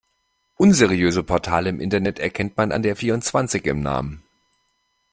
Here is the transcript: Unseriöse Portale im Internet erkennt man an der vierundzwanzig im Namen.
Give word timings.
Unseriöse 0.57 1.21
Portale 1.21 1.69
im 1.69 1.79
Internet 1.79 2.17
erkennt 2.17 2.57
man 2.57 2.71
an 2.71 2.81
der 2.81 2.95
vierundzwanzig 2.95 3.67
im 3.67 3.81
Namen. 3.81 4.23